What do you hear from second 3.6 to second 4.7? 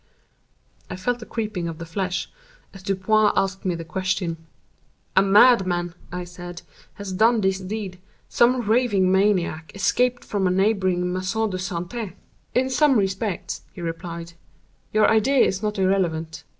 me the question.